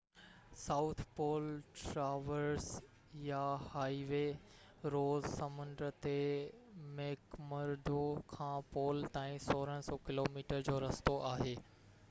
[0.59, 1.43] south Pole
[1.81, 2.69] traverse
[3.25, 3.41] يا
[3.73, 4.21] highway
[4.95, 6.13] Ross سمنڊ تي
[7.01, 8.01] ميڪمرڊو
[8.33, 11.55] کان پول تائين 1600 ڪلو ميٽر جو رستو آهي